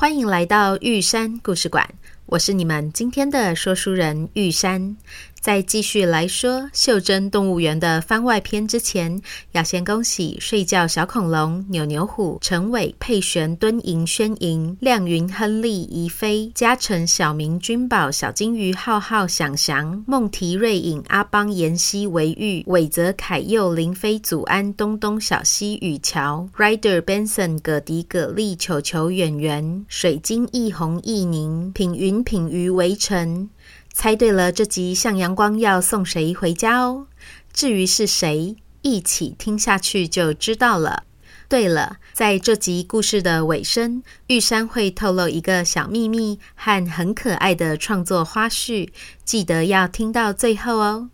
[0.00, 1.86] 欢迎来到玉山故事馆，
[2.24, 4.96] 我是你们今天的说书人玉山。
[5.40, 9.22] 在继续来说《袖珍动物园》的番外篇之前，
[9.52, 33.48] 要先恭喜睡觉小恐龙、扭扭虎、陈伟、佩璇、敦莹、宣莹、亮云、亨利、宜飞、嘉诚、小明、君宝、小金鱼、浩浩、祥祥、梦提、瑞颖、阿邦、妍希、维玉、伟泽、凯佑、林飞、祖安、东东、小西、雨乔、Rider、Benson、葛迪、葛丽、球球、远远、水晶、易红、易宁、品云、品鱼、围城。
[33.92, 37.06] 猜对了，这集向阳光要送谁回家哦？
[37.52, 41.04] 至于是谁，一起听下去就知道了。
[41.48, 48.88] 对了，在这集故事的尾声，玉山会透露一个小秘密和很可爱的创作花絮，
[49.24, 51.10] 记得要听到最后哦。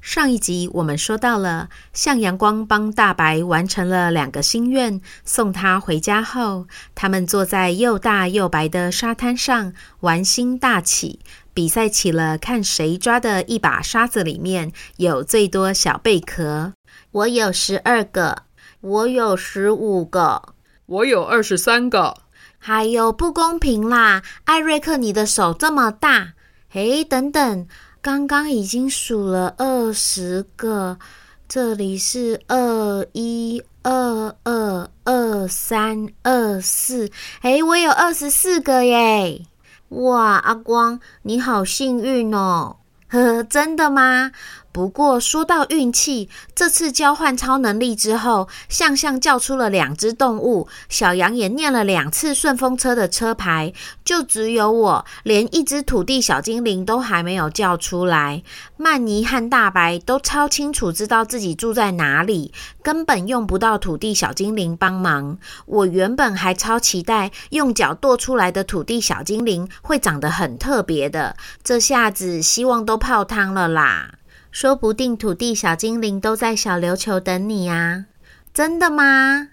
[0.00, 11.18] 上一集我们说到了，向阳光帮大白完成了两个心愿，送他回家后，他们坐在又大又白的沙滩上玩心大起。
[11.58, 16.72] 比赛起了，看谁抓的一把沙子里面有最多小贝壳。
[17.10, 18.44] 我有十二个，
[18.80, 20.54] 我有十五个，
[20.86, 22.14] 我有二十三个。
[22.58, 24.22] 还有不公平啦！
[24.44, 26.34] 艾瑞克，你的手这么大。
[26.74, 27.66] 诶，等等，
[28.00, 31.00] 刚刚已经数了二十个，
[31.48, 37.10] 这里是二一、二二、二三、二四。
[37.42, 39.44] 诶，我有二十四个耶！
[39.90, 42.76] 哇，阿光，你好幸运哦！
[43.08, 44.30] 呵 呵，真的吗？
[44.78, 53.72] 不过说到运气，这次交换超能力之后，向向叫出了两只动物，小羊也念了两次顺风车的车牌，
[54.04, 58.44] 就只有我连一只土地小精灵都还没有叫出来。
[58.76, 65.38] 曼尼和大白都超清楚知道自己住在哪里，根本用不到土地小精灵帮忙。
[65.66, 71.34] 我原本还超期待用脚跺出来的土地小精灵会长得很特别的，
[71.64, 74.12] 这下子希望都泡汤了啦！
[74.60, 78.06] 说不定土地小精灵都在小琉球等你呀？
[78.52, 79.50] 真的吗？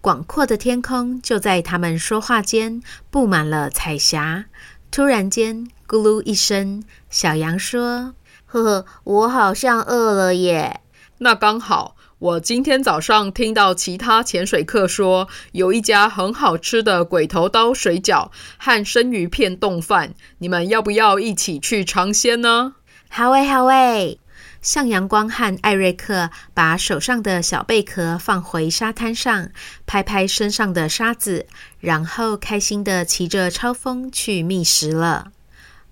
[0.00, 4.46] 广阔的天空就在他们说话间布满了彩霞。
[4.90, 8.14] 突然间，咕噜一声，小羊说
[8.48, 10.80] ：“呵呵，我好像饿了耶。”
[11.20, 22.76] 那刚好，我今天早上听到其他潜水客说，有一家很好吃的鬼头刀水饺和生鱼片冻饭，你们要不要一起去尝鲜呢？
[23.10, 24.18] 好诶，好诶。
[24.68, 29.48] 向阳光和艾瑞克把手上的小贝壳放回沙滩上，
[29.86, 31.46] 拍拍身上的沙子，
[31.80, 35.32] 然后开心地骑着超风去觅食了。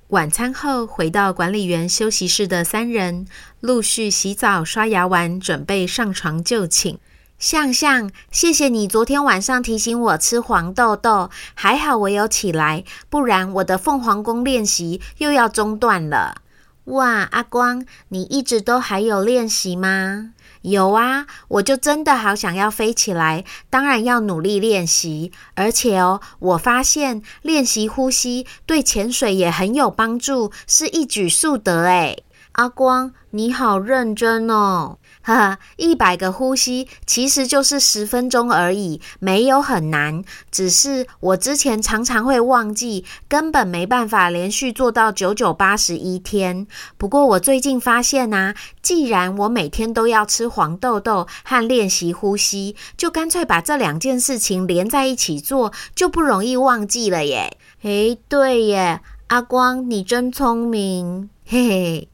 [0.08, 3.26] 晚餐后，回到管理员休息室的三人
[3.60, 6.98] 陆续洗澡、刷牙完，准备上床就寝。
[7.38, 16.42] 向向，谢谢你昨天晚上提醒我吃黄豆豆，还好我有起来，不然我的凤凰宫练习又要中断了。
[16.86, 20.32] 哇，阿光，你一直都还有练习吗？
[20.62, 25.32] 有啊，我就真的好想要飞起来，当然要努力练习。
[25.54, 32.24] 而且哦，我发现练习呼吸对潜水也很有帮助，是一举数得诶。
[32.52, 34.98] 阿光，你好认真哦。
[35.26, 40.22] 哈哈，一百个呼吸其实就是十分钟而已，没有很难。
[40.52, 46.68] 只是我之前常常会忘记，根本没办法连续做到九九八十一天。
[46.96, 57.58] 不过我最近发现呐，既然我每天都要吃黄豆豆和练习呼吸，就干脆把这两件事情连在一起做，就不容易忘记了耶。
[57.82, 62.08] 诶，对耶，阿光你真聪明，嘿嘿。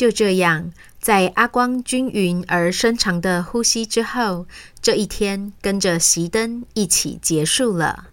[0.00, 0.72] 就这样。
[0.98, 4.46] 在阿光均匀而深长的呼吸之后，
[4.80, 8.06] 这一天跟着熄灯一起结束了。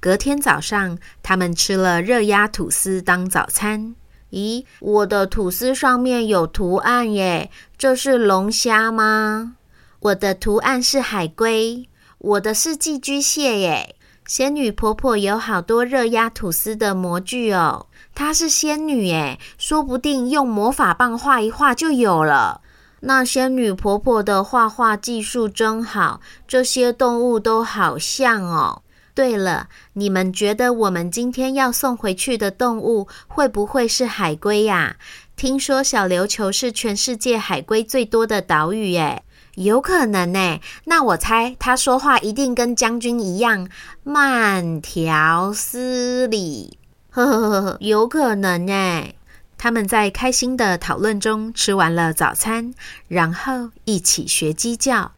[0.00, 3.94] 隔天早上，他们吃了热压吐司当早餐。
[4.32, 9.54] 咦，我的吐司上面有图案耶，这是龙虾吗？
[10.00, 13.94] 我的图案是海龟，我的是寄居蟹耶。
[14.34, 17.84] 仙女婆婆有好多热压吐司的模具哦。
[18.14, 22.62] 她是仙女诶，说不定用魔法棒画一画就有了。
[23.00, 28.80] 那仙女婆婆的画画技术真好，这些动物都好像哦。
[29.14, 34.96] 对了，你们觉得我们今天要送回去的动物会不会是海龟呀？
[35.36, 39.24] 听说小琉球是全世界海龟最多的岛屿，哎，
[39.54, 40.60] 有可能呢。
[40.84, 43.68] 那我猜他说话一定跟将军一样
[44.02, 46.78] 慢条斯理，
[47.10, 49.14] 呵呵呵呵，有可能哎。
[49.58, 52.74] 他们在开心的讨论中吃完了早餐，
[53.06, 55.12] 然后一起学鸡叫。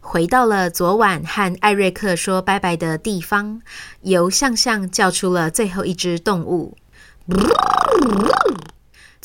[0.00, 3.62] 回到了昨晚和艾瑞克说拜拜的地方，
[4.02, 6.76] 由向向叫出了最后一只动物。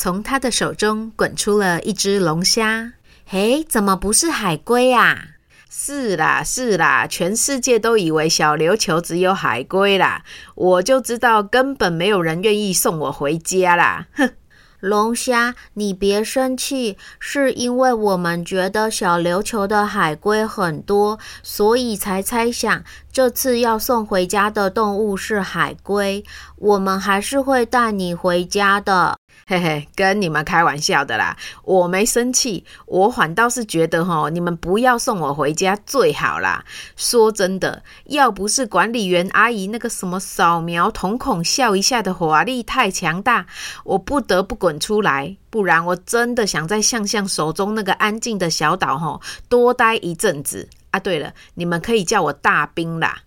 [0.01, 2.93] 从他的手中滚出了一只龙虾。
[3.25, 5.31] 嘿，怎么不是海龟啊？
[5.69, 10.23] 是啦，是啦，全世界都以为小琉球只有海龟啦，
[10.55, 14.07] 我就知道根本没有人愿意送我回家啦。
[14.13, 14.31] 哼。
[14.79, 26.23] 龙虾，你别生气，是因为我们觉得小琉球的海龟很多，所以才猜想这次要送回家的动物是海龟。
[26.59, 29.17] 我们还是会带你回家的。
[29.47, 36.63] 嘿嘿，跟你们开玩笑的啦，我没生气，我反倒是觉得哈，你们不要送我回家最好啦。
[36.95, 43.47] 说真的，要不是管理员阿姨那个什么扫描瞳孔笑一下的法力太强大，
[43.85, 51.00] 我不得不滚出来，不然我真的想在向向手中那个安静的小岛哈多待一阵子啊。
[51.00, 53.19] 对了，你们可以叫我大冰啦，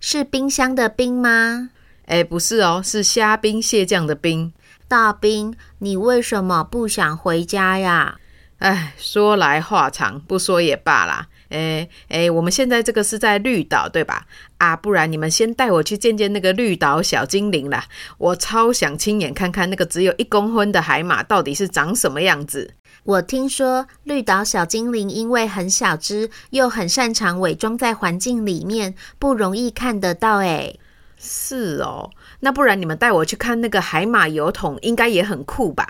[0.00, 1.70] 是冰箱的冰吗？
[2.10, 4.52] 哎，不是哦，是虾兵蟹将的兵。
[4.88, 8.18] 大兵，你为什么不想回家呀？
[8.58, 11.28] 哎，说来话长，不说也罢啦。
[11.50, 14.26] 哎哎，我们现在这个是在绿岛，对吧？
[14.58, 17.84] 啊，不然你们先带我去见见那个绿岛小精灵啦。
[18.18, 22.74] 我超想亲眼看看那个只有一公分的海马到底是长什么样子。
[23.04, 30.38] 我听说绿岛小精灵因为很小只，又很擅长伪装在环境里面，不容易看得到。
[30.38, 30.74] 哎，
[31.22, 32.10] 是哦。
[32.40, 35.86] 那不然你们带我去看那个海马油桶，应该也很酷吧？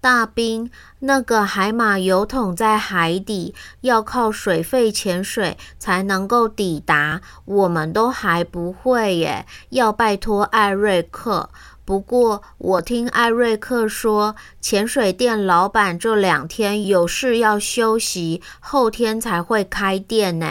[0.00, 11.50] 大兵，那个海马油桶在海底，要靠水肺潜水才能够抵达，我们都还不会耶，要拜托艾瑞克。
[11.84, 20.46] 不过我听艾瑞克说，潜水店老板这两天有事要休息，后天才会开店呢。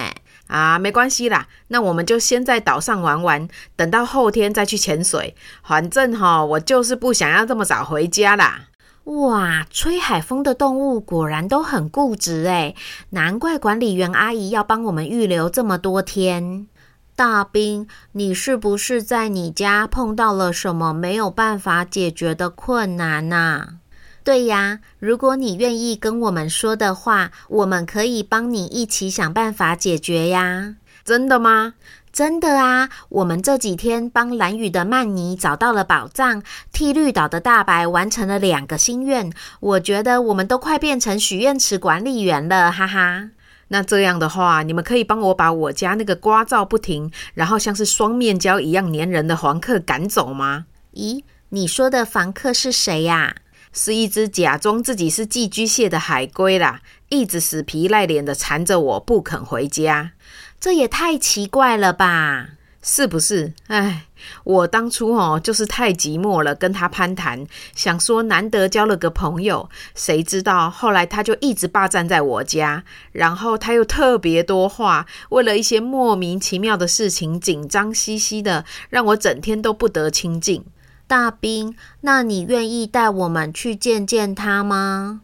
[0.51, 5.33] 啊，没关系啦，那我们就先在岛上玩玩，等到后天再去潜水。
[5.63, 8.67] 反正哈，我就是不想要这么早回家啦。
[9.05, 12.75] 哇，吹海风的动物果然都很固执诶，
[13.11, 16.67] 难怪管理员阿姨要帮我们预留这么多天。
[17.15, 23.80] 大兵，你是不是在你家碰到了什么没有办法解决的困难呐？
[24.23, 30.75] 对呀，如果你愿意跟我们说的话，我们可以帮你一起想办法解决呀。
[31.03, 31.73] 真的吗？
[32.13, 32.89] 真的啊！
[33.09, 39.31] 我们这几天帮蓝雨的曼妮找到了宝藏，替绿岛的大白完成了两个心愿。
[39.61, 43.29] 我觉得我们都快变成许愿池管理员了，哈哈。
[43.69, 50.65] 那这样的话，你们可以帮我把我家那个刮噪不停，然后像是双面胶一样粘人的房客赶走吗？
[50.93, 53.33] 咦，你说的房客是谁呀？
[53.73, 60.11] 是一只假装自己是寄居蟹的海龟啦，一直死皮赖脸的缠着我不肯回家，
[60.59, 62.49] 这也太奇怪了吧？
[62.83, 63.53] 是不是？
[63.67, 64.07] 哎，
[64.43, 67.45] 我当初哦就是太寂寞了，跟他攀谈，
[67.75, 80.65] 想说难得交了个朋友，谁知道后来他就一直霸占在我家，然后他又特别多话，为了一些莫名其妙的事情紧张兮兮的，让我整天都不得清静。
[81.11, 85.19] 大兵，那你愿意带我们去见见他吗？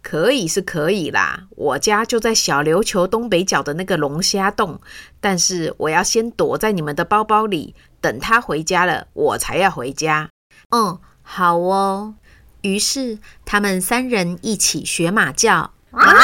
[0.00, 4.80] 可以是可以啦，我家就在小琉球东北角的那个龙虾洞，
[5.20, 10.30] 但是我要先躲在你们的包包里，等他回家了，我才要回家。
[10.70, 12.14] 嗯，好哦。
[12.60, 16.14] 于是他们三人一起学马叫，啊、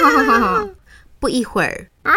[1.20, 1.88] 不一会儿。
[2.04, 2.14] 啊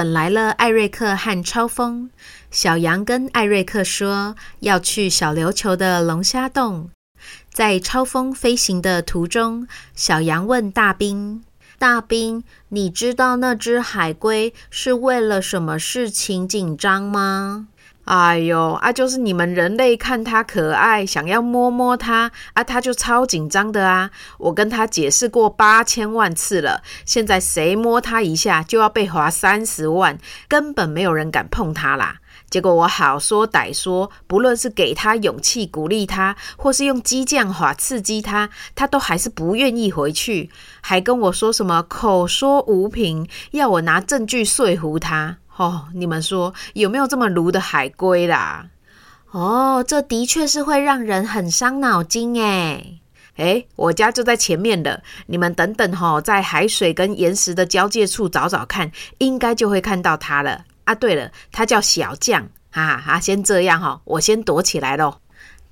[0.00, 2.08] 等来了艾瑞克和超风，
[2.50, 6.88] 小羊跟艾瑞克说要去小琉球的龙虾洞。
[7.52, 11.44] 在超风飞行的途中，小羊问大兵
[11.78, 17.68] ：“大兵，你知道那只海龟是为了什么事情紧张吗？”
[18.04, 24.10] 哎呦啊，就是你们人类看它可爱，想要摸摸它啊，它就超紧张的啊！
[24.38, 32.16] 我跟他解释过八千万次了，现在谁摸它一下就要被罚三十万，根本没有人敢碰它啦。
[32.48, 45.36] 结果我好说歹说，不论是给他勇气鼓励他，或是用激将法刺激他，他都还是不愿意回去，还跟我说什么口说无凭，要我拿证据说服他。
[45.60, 48.66] 哦，你们说有没有这么卢的海龟啦？
[49.30, 52.98] 哦，这的确是会让人很伤脑筋诶。
[53.36, 60.64] 诶，我家就在前面的，你们等等哦，在海水跟岩石的交界处找找看，应该就会看到它了。
[60.84, 65.14] 啊，对了，它叫小将，哈、啊、哈，先这样哈，我先躲起来喽。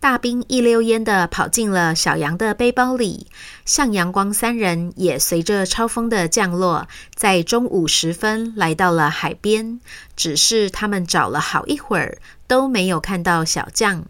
[0.00, 3.26] 大兵一溜烟的跑进了小羊的背包里，
[3.64, 9.80] 向阳光三人也随着超风的降落，在中午时分来到了海边。
[10.14, 14.04] 只是他们找了好一会儿，都没有看到小将。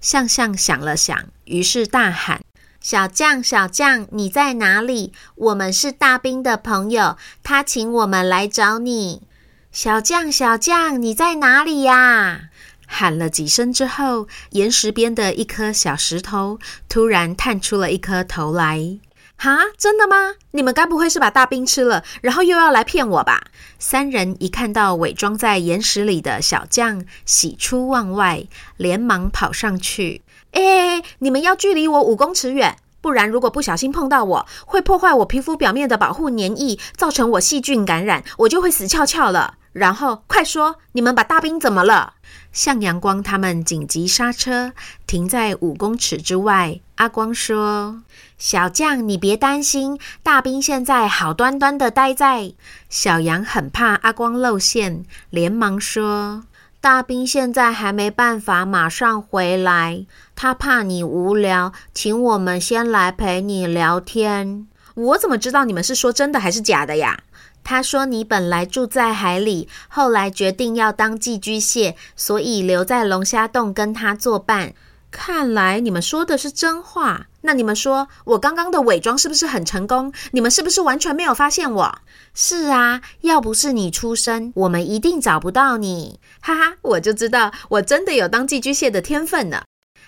[0.00, 2.40] 向向想了想，于是大喊
[2.80, 5.12] ：“小将，小将，你在哪里？
[5.34, 9.22] 我们是大兵的朋友，他请我们来找你。”
[9.70, 12.48] 小将，小将，你在哪里呀？
[12.86, 18.98] 喊了几声之后，岩石边的一颗小石头突然探出了一颗头来。
[19.38, 20.36] 哈，真的吗？
[20.52, 23.42] 你们该不会是把大兵吃了，然后又要来骗我吧？
[23.78, 28.46] 三人一看到伪装在岩石里的小将，喜出望外，
[28.78, 30.22] 连忙跑上去。
[30.52, 32.78] 哎，你们要距离我五公尺远。
[33.02, 39.58] 不然，如果不小心碰到我，会破坏我皮肤表面的保护粘液，造成我细菌感染，我就会死翘翘了。
[39.72, 42.14] 然后，快说，你们把大兵怎么了？
[42.56, 44.72] 向阳光他们紧急刹车，
[45.06, 46.80] 停在五公尺之外。
[46.94, 48.00] 阿光说
[48.38, 52.54] ：“小将，你别担心，大兵现在好端端的待在。”
[52.88, 56.44] 小羊很怕阿光露馅，连忙说。
[56.80, 64.66] 大兵现在还没办法马上回来，他怕你无聊，请我们先来陪你聊天。
[64.94, 67.18] 我怎么知道你们是说真的还是假的呀？
[67.68, 74.72] 他说你本来住在海里，后来决定要当寄居蟹，所以留在龙虾洞跟他作伴。
[75.10, 77.26] 看来你们说的是真话。
[77.40, 80.12] 那你们说我刚刚的伪装是不是很成功？
[80.30, 81.98] 你们是不是完全没有发现我？
[82.34, 86.20] 是啊，要不是你出声，我们一定找不到你。
[86.40, 89.62] 哈哈，我就知道我真的有当寄居蟹的天分呢。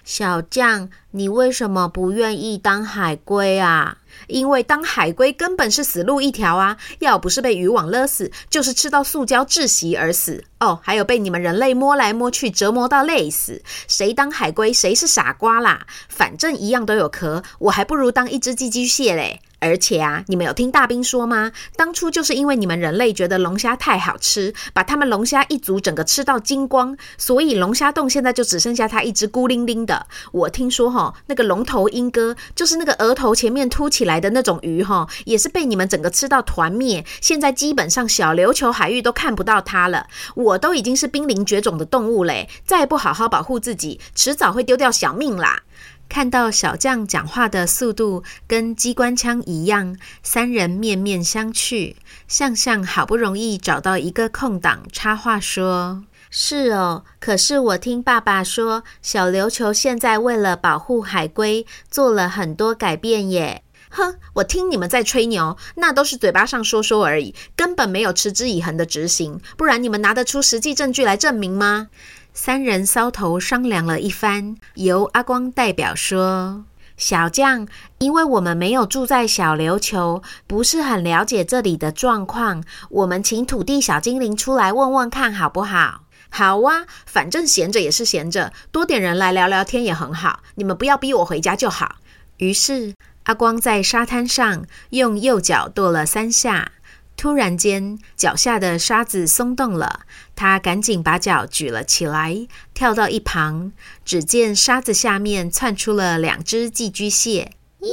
[0.04, 3.98] 小将，你为什么不愿意当海龟啊？
[4.26, 6.76] 因为当海龟根本是死路一条啊！
[6.98, 10.44] 要不是被渔网勒死，就是吃到塑胶窒息而死。
[10.60, 13.62] 哦，还有被你们人类摸来摸去折磨到累死。
[13.86, 15.86] 谁当海龟谁是傻瓜啦！
[16.08, 19.40] 反正一样都有壳，我还不如当一只寄居蟹嘞。
[19.60, 21.50] 而且啊，你们有听大兵说吗？
[21.74, 30.06] 当初就是因为你们人类觉得龙虾太好吃，把他们龙虾一族整个吃到精光，所以龙虾洞现在就只剩下它一只孤零零的。
[30.30, 37.06] 我听说哈，那个龙头鹰哥，就是那个额头前面凸起来的那种鱼哈，也是被你们整个吃到团灭。
[37.20, 40.08] 现在基本上小琉球海域都看不到它了。
[40.34, 45.62] 我都已经是濒临绝种的动物嘞，再不好好保护自己，迟早会丢掉小命啦。
[46.08, 51.94] 看到小将讲话的速度跟机关枪一样，三人面面相觑。
[52.26, 69.40] 向向好不容易找到一个空档，插话说：“是哦，可是我听爸爸说，小琉球现在为了保护海龟，做了很多改变耶。”哼，我听你们在吹牛，那都是嘴巴上说说而已，根本没有持之以恒的执行。
[69.56, 71.88] 不然你们拿得出实际证据来证明吗？
[72.32, 76.64] 三人搔头商量了一番，由阿光代表说
[76.96, 77.66] ：“小将，
[77.98, 90.40] 因为我们没有住在小琉球，不是很了解这里的状况，我们请土地小精灵出来问问看好不好？”“好啊，反正闲着也是闲着，多点人来聊聊天也很好。
[90.54, 91.96] 你们不要逼我回家就好。”
[92.36, 92.94] 于是
[93.28, 96.72] 阿光在沙滩上用右脚跺了三下。
[97.14, 100.00] 突然间，脚下的沙子松动了，
[100.34, 103.72] 他赶紧把脚举了起来，跳到一旁。
[104.02, 107.88] 只见沙子下面窜出了两只寄居蟹，咦！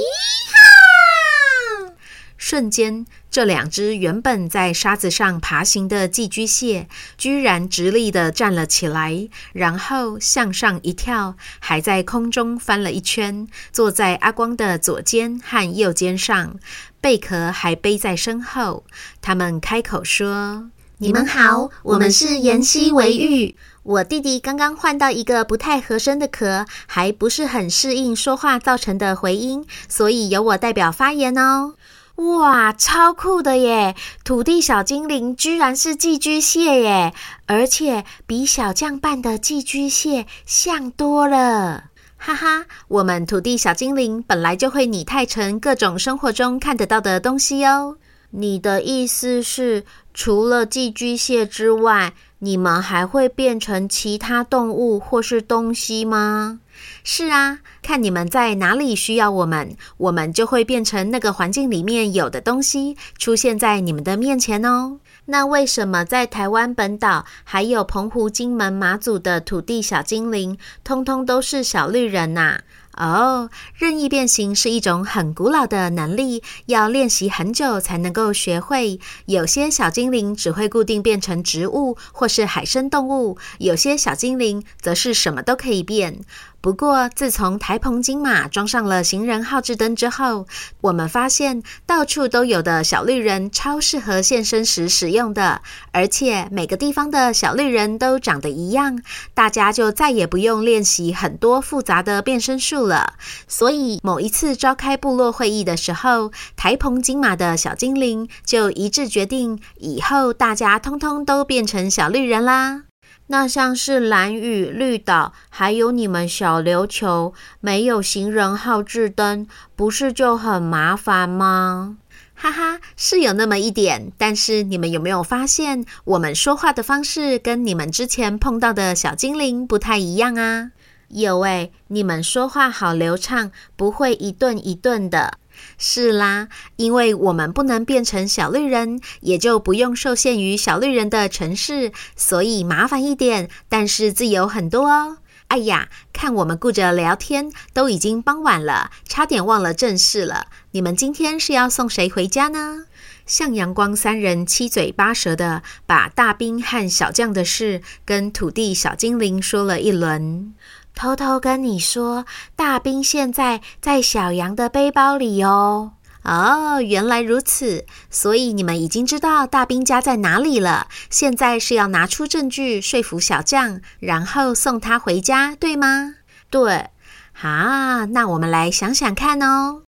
[2.38, 6.88] 瞬间，这两只原本在沙子上爬行的寄居蟹，
[7.18, 16.56] 居然直立地站了起来，然后向上一跳，还在空中翻了一圈，坐在阿光的左肩和右肩上。
[17.00, 18.84] 贝壳还背在身后，
[19.22, 23.56] 他们开口说：“你们好，我们是妍希维玉。
[23.84, 31.76] 我弟弟刚刚换到一个不太合身的壳，还不是很适应说话造成的回音，所以由我代表发言哦。”
[32.16, 33.96] 哇，超酷的耶！
[34.24, 37.14] 土地小精灵居然是寄居蟹耶，
[37.46, 41.86] 而且比小将扮的寄居蟹像多了。
[42.16, 47.98] 哈哈，我们土地小精灵本来就会拟态成各种生活中看得到的东西哦。
[48.32, 56.60] 你的意思是，除了寄居蟹之外，你们还会变成其他动物或是东西吗？
[57.04, 65.00] 是啊，看你们在哪里需要我们，我们就会变成那个环境里面有的东西，出现在你们的面前哦。
[65.28, 72.60] 那为什么在台湾本岛，还有澎湖、金门、马祖的土地小精灵，通通都是小绿人呐？
[72.98, 79.02] 哦，任意变形是一种很古老的能力，要练习很久才能够学会。
[79.26, 86.22] 有些小精灵只会固定变成植物或是海生动物，有些小精灵则是什么都可以变。
[86.66, 90.48] 不过，自从台澎金马装上了行人号志灯之后，
[90.82, 99.00] 我们发现到处都有的小绿人超适合现身时使用的，而且每个地方的小绿人都长得一样，
[99.36, 103.14] 大家就再也不用练习很多复杂的变身术了。
[103.48, 112.86] 所以，某一次召开部落会议的时候，台澎金马的小精灵就一致决定，以后大家通通都变成小绿人啦。
[113.28, 121.98] 那像是蓝屿、绿岛，还有你们小琉球，没有行人号志灯，不是就很麻烦吗？
[122.36, 124.12] 哈哈，是有那么一点。
[124.18, 130.72] 但是你们有没有发现，我们说话的方式跟你们之前碰到的小精灵不太一样啊？
[131.08, 135.40] 有诶，你们说话好流畅，不会一顿一顿的。
[135.78, 145.18] 是啦，因为我们不能变成小绿人，也就不用受限于小绿人的城市，所以麻烦一点，但是自由很多哦。
[145.48, 150.48] 哎呀，看我们顾着聊天，都已经傍晚了，差点忘了正事了。
[150.72, 152.86] 你们今天是要送谁回家呢？
[153.28, 160.54] 向阳光三人七嘴八舌的把大兵和小将的事跟土地小精灵说了一轮。
[160.96, 162.26] 偷偷跟你说，
[162.56, 165.92] 大兵现在在小羊的背包里哦。
[166.24, 170.88] 哦，原来如此，所以你们已经知道大兵家在哪里了。
[171.12, 176.16] 现在是要拿出证据说服小将，然后送他回家，对吗？
[176.50, 176.88] 对。
[177.32, 179.84] 好，那我们来想想看哦。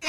[0.00, 0.08] 各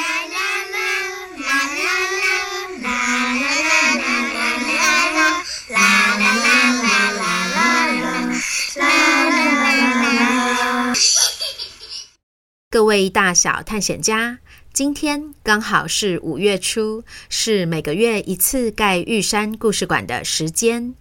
[12.91, 14.39] 位大小探险家，
[14.73, 20.93] 今天刚好是五月初，是每个月一次盖玉山故事馆的时间。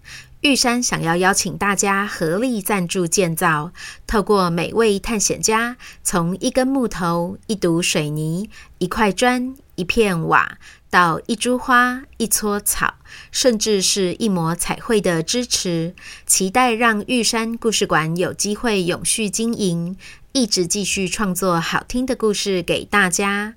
[0.42, 3.72] 玉山想要邀请大家合力赞助建造，
[4.06, 8.48] 透过每位探险家从一根木头、一堵水泥、
[8.78, 12.94] 一块砖、一片瓦，到一株花、一撮草，
[13.32, 19.96] 甚至是一抹彩绘的支持，期待让玉山故事馆有机会永续经营。
[20.32, 23.54] 一直继续创作好听的故事给大家，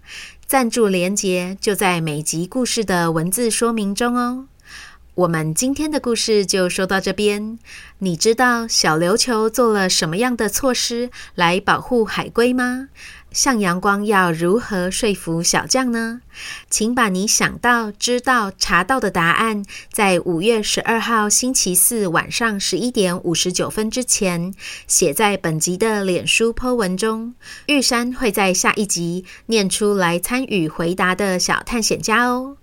[0.48, 4.48] 赞助连接就在每集故事的文字说明中哦。
[5.14, 7.60] 我们今天的故事就说到这边。
[8.00, 12.90] 你知道小琉球做了什么样的措施来保护海龟吗？
[13.34, 16.22] 向阳光要如何说服小将呢？
[16.70, 24.54] 请把你想到、知道、查到的答案，在五月十二号星期四晚上十一点五十九分之前
[24.88, 27.34] 写在本集的脸书 po 文中。
[27.66, 32.58] 玉山会在下一集念出来参与回答的小探险家哦。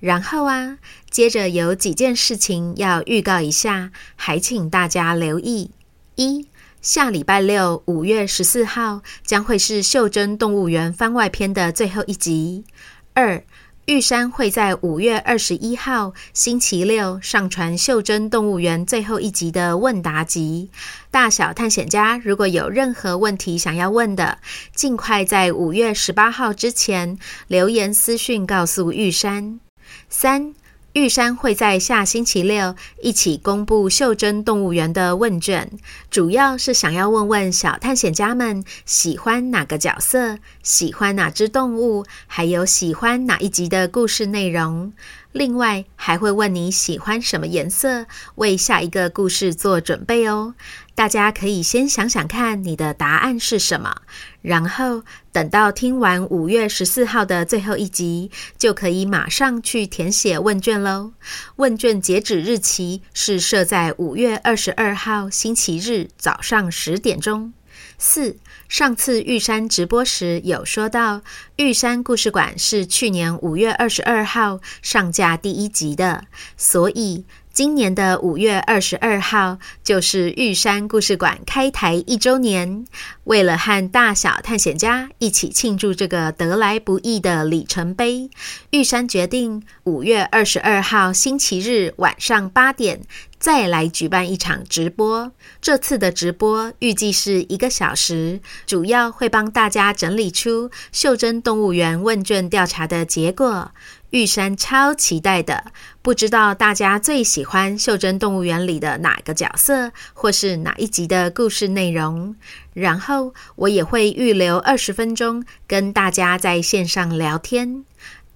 [0.00, 0.78] 然后啊，
[1.10, 5.70] 接着有几件事情要预告一下，还请大家留意：
[6.16, 6.46] 一。
[6.88, 12.64] 下礼拜六，五月十四号将会是《袖珍动物园》番外篇的最后一集。
[13.12, 13.44] 二，
[13.84, 20.70] 玉山会在五月二十一号星期六上传《袖珍动物园》最后一集的问答集。
[21.10, 24.38] 大小探险家如果有任何问题想要问的，
[24.74, 29.60] 尽快在五月十八号之前留言私讯告诉玉山。
[30.08, 30.54] 三。
[30.94, 35.70] 玉山会在下星期六一起公布袖珍动物园的问卷，
[36.10, 44.92] 主要是想要问问小探险家们喜欢哪个角色，喜欢哪只动物，还有喜欢哪一集的故事内容。
[45.32, 50.54] 另外还会问你喜欢什么颜色，为下一个故事做准备哦。
[50.98, 54.02] 大家可以先想想看你的答案是什么，
[54.42, 61.12] 然后等到听完五月十四号的最后一集，就可以马上去填写问卷喽。
[61.54, 67.52] 问卷截止日期是设在五月二十二号星期日早上十点钟。
[67.96, 68.36] 四，
[68.68, 71.22] 上次玉山直播时有说到，
[71.58, 76.24] 玉山故事馆是去年五月二十二号上架第一集的，
[76.56, 77.24] 所以
[77.58, 82.84] 今年的五月二十二号就是玉山故事馆开台一周年。
[83.24, 88.30] 为了和大小探险家一起庆祝这个得来不易的里程碑，
[88.70, 93.00] 玉山决定五月二十二号星期日晚上八点。
[93.40, 103.70] 再来举办一场直播，这次的直播预计是一个小时，主要会帮大家整理出袖珍动物园问卷调查的结果。
[104.10, 105.66] 玉山超期待的，
[106.00, 112.34] 不知道大家最喜欢袖珍动物园里的哪个角色，或是哪一集的故事内容。
[112.72, 117.84] 然后我也会预留二十分钟跟大家在线上聊天。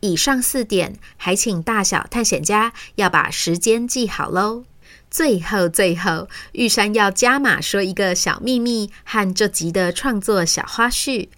[0.01, 4.65] 以上四点，还请大小探险家要把时间记好喽。
[5.11, 11.29] 最后，最后，玉山要加码说一个小秘密和这集的创作小花絮，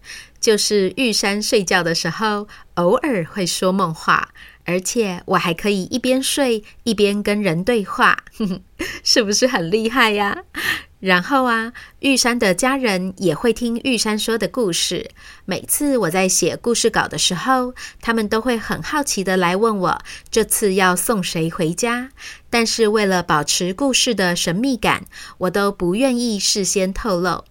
[0.45, 4.29] 就是玉山睡觉的时候偶尔会说梦话，
[4.67, 8.19] 而且我还可以一边睡一边跟人对话，
[9.03, 10.43] 是不是很厉害呀？
[11.01, 15.11] 然后啊，玉山的家人也会听玉山说的故事。
[15.45, 19.99] 每次我在写故事稿的时候，他们都会很好奇地来问我
[20.31, 22.11] 这次要送谁回家。
[22.49, 25.05] 但是为了保持故事的神秘感，
[25.39, 27.45] 我都不愿意事先透露。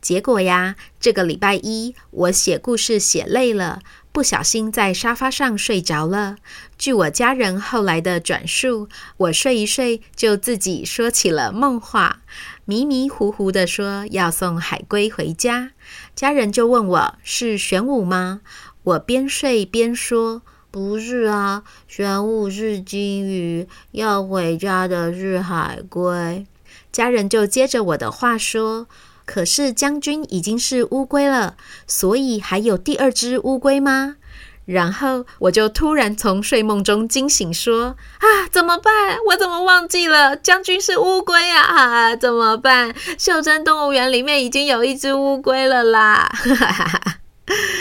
[0.00, 6.36] 结果呀，这个礼拜一我写故事写累了，不小心在沙发上睡着了。
[6.78, 12.22] 据我家人后来的转述，我睡一睡就自己说起了梦话。
[12.64, 15.72] 迷迷糊糊地说要送海龟回家，
[16.14, 18.40] 家人就问我是玄武吗？
[18.82, 26.46] 我边睡边说不是啊，玄武是金鱼，要回家的是海龟。
[26.90, 28.86] 家人就接着我的话说，
[29.24, 31.56] 可是将军已经是乌龟了，
[31.86, 34.16] 所以还有第二只乌龟吗？
[34.66, 39.18] 然后我就突然从睡梦中惊醒，说：“啊，怎么办？
[39.26, 41.60] 我怎么忘记了将军是乌龟啊？
[41.60, 42.94] 啊，怎么办？
[43.18, 47.16] 袖珍动物园里面已经有一只乌龟了啦！”哈哈哈哈，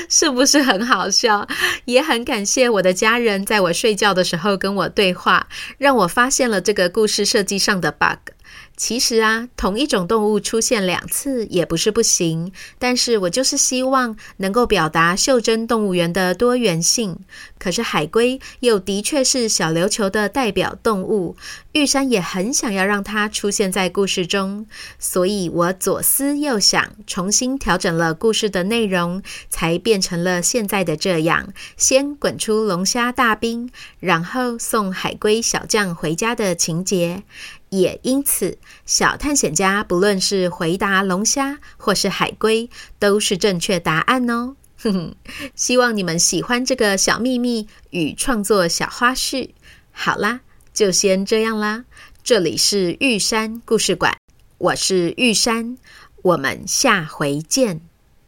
[0.10, 1.48] 是不是很好笑？
[1.86, 5.48] 也很感谢我的家人在我睡觉的时候跟我对话，
[5.78, 8.32] 让我发现了这个故事设计上的 bug。
[8.80, 17.20] 其实啊，同一种动物出现两次也不是不行，但是我就是希望能够表达袖珍动物园的多元性。
[17.60, 21.36] 可是海龟又的确是小琉球的代表动物，
[21.74, 24.66] 玉山也很想要让它出现在故事中，
[24.98, 37.24] 所以我左思右想，重新调整了故事的内容，才变成了现在的这样：先滚出龙虾大兵，然后送海龟小将回家的情节。
[37.70, 44.56] 也因此，小探险家不论是回答龙虾或是海龟，都是正确答案哦。
[44.78, 45.16] 哼哼，
[45.56, 49.50] 希望你们喜欢这个小秘密与创作小花絮。
[49.92, 50.42] 好啦，
[50.74, 51.86] 就先这样啦。
[52.24, 54.16] 这里是玉山故事馆，
[54.58, 55.78] 我是玉山，
[56.22, 57.89] 我们下回见。